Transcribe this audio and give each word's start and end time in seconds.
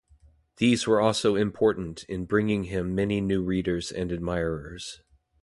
These 0.57 0.87
were 0.87 0.99
also 0.99 1.35
important 1.35 2.05
in 2.05 2.25
bringing 2.25 2.63
him 2.63 2.95
many 2.95 3.21
new 3.21 3.43
readers 3.43 3.91
and 3.91 4.11
admirers. 4.11 5.03